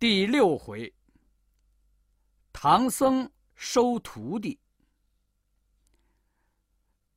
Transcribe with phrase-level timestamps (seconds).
[0.00, 0.94] 第六回，
[2.52, 4.60] 唐僧收徒弟。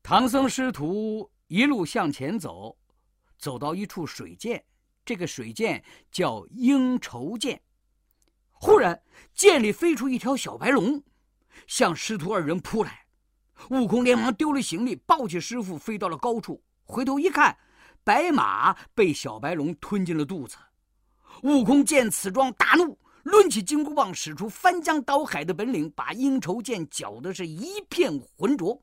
[0.02, 2.76] 唐僧师徒一路向前走，
[3.38, 4.66] 走到一处水涧，
[5.06, 7.62] 这个水涧叫鹰愁涧。
[8.52, 9.04] 忽然，
[9.36, 11.04] 涧里飞出一条小白龙，
[11.68, 13.06] 向师徒二人扑来。
[13.70, 17.60] 悟空连忙丢了行李，抱起师傅飞到了高处，回头一看，
[18.04, 20.58] 白马被小白龙吞进了肚子。
[21.44, 28.80] 悟空见此状，大怒，抡起金箍棒，使出翻江倒海的本领，把鹰愁涧搅得是一片浑浊。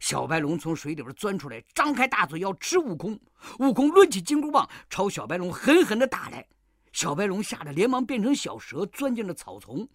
[0.00, 3.18] 小白龙从水里边钻出来，张开大嘴要吃悟空。
[3.60, 6.46] 悟空抡起金箍棒，朝小白龙狠狠地打来。
[6.92, 9.88] 小白龙吓得连忙变成小蛇，钻进了草丛。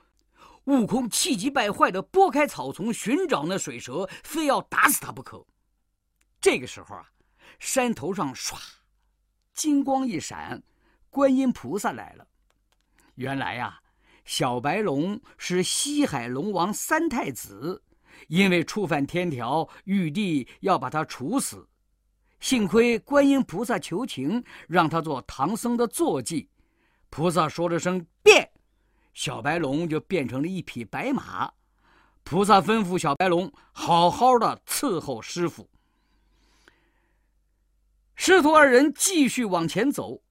[0.66, 5.45] 悟空气急败坏地拨开草丛，寻找那水蛇，非要打死它不可。
[6.39, 7.05] 这个时候啊，
[7.59, 8.55] 山头上唰，
[9.53, 10.63] 金光一闪。
[11.13, 12.27] 观音菩萨来了。
[13.13, 13.80] 原来呀，
[14.26, 17.83] 小白龙是西海龙王三太子，
[18.28, 21.69] 因为触犯天条，玉帝要把他处死。
[22.39, 26.50] 幸亏观音菩萨求情，让他做唐僧的坐骑。
[27.11, 28.50] 菩萨说了声“变”，
[29.14, 31.53] 小白龙就变成了一匹白马。
[32.23, 35.69] 菩萨吩咐小白龙好好的伺候师傅。
[38.16, 40.22] 师徒二人继续往前走。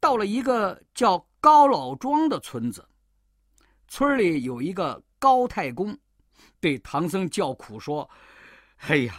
[0.00, 2.86] 到了一个叫高老庄的村子，
[3.88, 5.98] 村里有一个高太公，
[6.60, 8.08] 对唐僧叫苦说
[8.88, 9.14] ：“哎呀，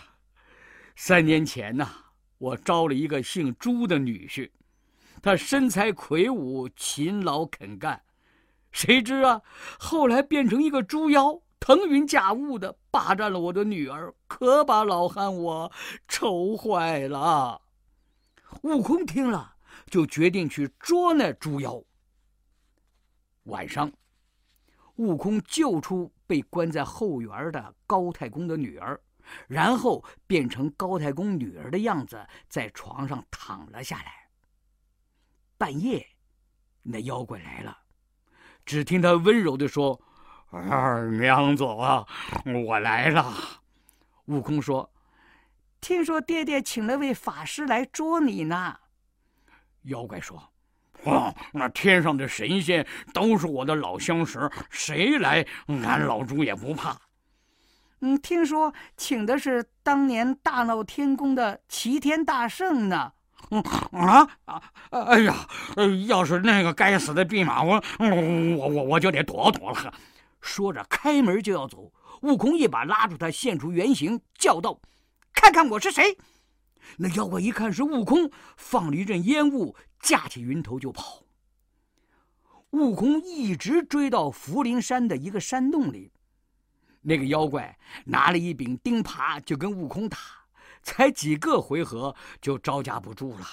[0.96, 1.88] 三年前呐，
[2.38, 4.50] 我招了一个姓朱的女婿，
[5.22, 8.02] 他身材魁梧，勤劳肯干，
[8.72, 9.42] 谁知啊，
[9.80, 15.72] 后来变成一个猪妖，腾云驾雾的霸占了我的女儿，可把老汉我
[16.08, 17.62] 愁坏了。”
[18.64, 19.56] 悟空听了。
[19.88, 21.82] 就决定去捉那猪妖。
[23.44, 23.92] 晚上，
[24.96, 29.00] 悟空救出被关在后园的高太公的女儿，
[29.48, 34.30] 然后变成高太公女儿的样子，在床上躺了下来。
[35.58, 36.06] 半夜，
[36.84, 37.78] 那妖怪来了，
[38.66, 40.00] 只听他温柔的说
[40.52, 42.06] ：“二娘子啊，
[42.66, 43.34] 我来了。”
[44.26, 44.92] 悟空说
[45.82, 48.80] ：“听说爹爹请了位法师来捉你呢。”
[49.84, 50.42] 妖怪说
[51.04, 56.98] ：“哦，那天上的神仙都是我的老相识，谁来，俺老猪也不怕。”
[58.02, 63.12] 嗯，听说请的是当年大闹天宫的齐天大圣呢。
[63.52, 63.62] 嗯
[63.94, 64.62] 啊啊！
[64.92, 65.48] 哎呀，
[66.08, 67.82] 要是那个该死的弼马温，
[68.58, 69.94] 我我我就得躲躲了。
[70.40, 71.92] 说着，开门就要走。
[72.22, 74.80] 悟空一把拉住他，现出原形，叫道
[75.34, 76.18] ：“看看我是谁！”
[76.98, 81.24] 那妖怪一看是悟空，放了一阵烟雾，架起云头就跑。
[82.72, 86.12] 悟空一直追到福陵山的一个山洞里，
[87.02, 90.18] 那个妖怪拿了一柄钉耙就跟悟空打，
[90.84, 93.46] 才几个回合就招架不住了。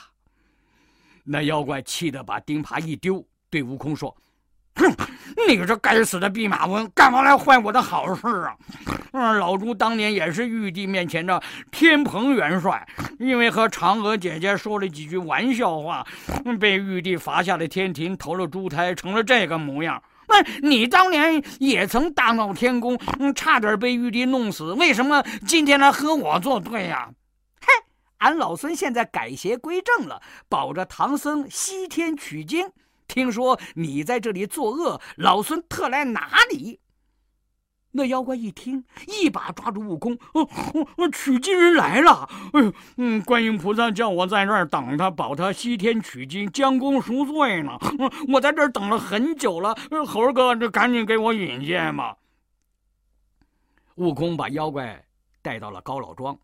[1.24, 4.16] 那妖怪气得把钉耙一丢，对悟空说。
[4.76, 4.94] 哼，
[5.48, 8.54] 你这该死的弼马温，干嘛来坏我的好事啊？
[9.12, 12.86] 嗯，老猪当年也是玉帝面前的天蓬元帅，
[13.18, 16.06] 因为和嫦娥姐姐说了几句玩笑话，
[16.60, 20.02] 被玉帝罚下了天庭，投了猪胎，成了这个模样。
[20.28, 22.98] 那你当年也曾大闹天宫，
[23.34, 27.08] 差点被玉帝弄死，为什么今天来和我作对呀？
[27.60, 27.72] 嘿，
[28.18, 32.68] 俺老孙现在改邪归正了，保着唐僧西天取经。
[33.06, 36.80] 听说你在这里作恶，老孙特来拿你。
[37.92, 40.46] 那妖怪一听，一把抓住悟空：“哦，
[41.10, 42.28] 取经人来了！
[42.52, 47.72] 哎呦，嗯，观音菩萨叫我在那儿等他，保他西天取经，将功赎罪呢。
[48.28, 49.74] 我在这儿等了很久了，
[50.06, 52.14] 猴哥，这赶紧给我引荐吧。”
[53.96, 55.02] 悟空把妖怪
[55.40, 56.38] 带到了高老庄，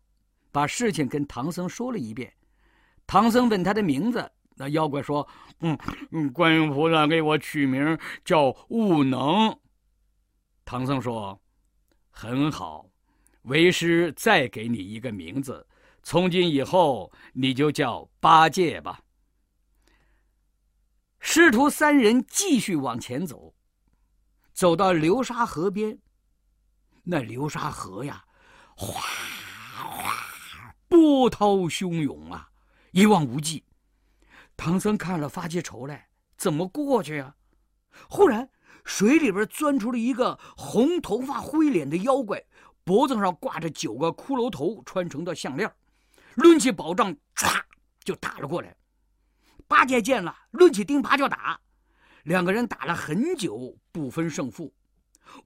[0.51, 2.33] 把事情跟唐僧说了一遍。
[3.05, 4.31] 唐僧问他的名字。
[4.55, 5.27] 那妖怪说
[5.61, 5.77] ：“嗯
[6.11, 9.59] 嗯，观音菩萨给我取名叫悟能。”
[10.65, 11.41] 唐僧说
[12.11, 12.87] ：“很好，
[13.43, 15.67] 为师再给你一个名字，
[16.03, 19.01] 从今以后你就叫八戒吧。”
[21.19, 23.55] 师徒三人继续往前走，
[24.53, 25.97] 走到流沙河边。
[27.03, 28.23] 那流沙河呀，
[28.75, 29.01] 哗
[29.75, 30.13] 哗，
[30.87, 32.49] 波涛汹涌啊，
[32.91, 33.63] 一望无际。
[34.55, 37.35] 唐僧看了发起愁来，怎么过去呀？
[38.09, 38.49] 忽然，
[38.83, 42.43] 水里边钻出了一个红头发、灰脸的妖怪，
[42.83, 45.71] 脖子上挂着九个骷髅头穿成的项链，
[46.35, 47.61] 抡起宝杖，唰
[48.03, 48.75] 就打了过来。
[49.67, 51.59] 八戒见了，抡起钉耙就打，
[52.23, 54.73] 两个人打了很久不分胜负。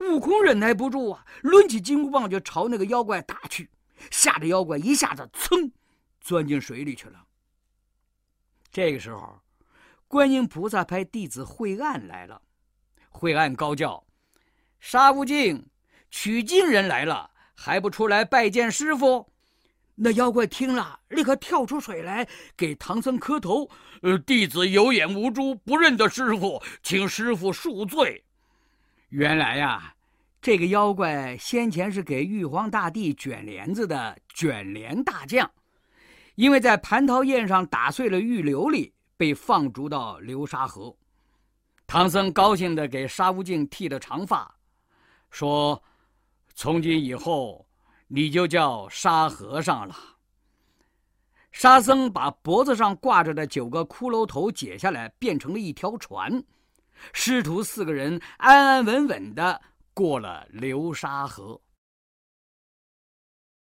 [0.02, 3.70] 悟空忍耐不住啊，抡起金箍棒就朝那个妖怪打去，
[4.12, 5.72] 吓得妖怪一下子噌
[6.20, 7.26] 钻进水里去了。
[8.78, 9.40] 这个时候，
[10.08, 12.40] 观音菩萨派弟子惠岸来了，
[13.10, 14.06] 惠岸高叫
[14.80, 15.66] ：“沙悟净，
[16.12, 19.32] 取经人来了，还不出来拜见师傅？”
[19.98, 23.68] 那妖怪听了，立刻跳出水来，给唐僧磕头
[24.04, 28.24] ：“呃，弟子有眼无珠，不认得师傅，请师傅恕罪。”
[29.10, 29.96] 原来呀，
[30.40, 35.50] 这个妖怪先前是给玉皇大帝卷帘子的卷帘大将，
[36.38, 40.96] 因为在蟠桃宴上打碎了玉琉璃，被放逐到流沙河。
[41.88, 44.56] 唐僧高兴地给沙悟净剃了长发，
[45.32, 45.82] 说
[46.54, 47.68] ：“从今以后，
[48.08, 49.96] 你就叫沙和尚了。”
[51.52, 56.44] 沙僧把脖子上挂着的九个骷髅头解下来，变成了一条船。
[57.14, 59.60] 师徒四个人安安稳稳的
[59.92, 61.60] 过了流沙河。